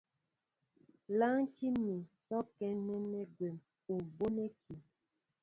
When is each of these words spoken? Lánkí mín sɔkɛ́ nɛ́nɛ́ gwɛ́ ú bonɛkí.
Lánkí 1.19 1.67
mín 1.83 2.01
sɔkɛ́ 2.23 2.71
nɛ́nɛ́ 2.85 3.23
gwɛ́ 3.35 3.53
ú 3.93 3.95
bonɛkí. 4.17 4.75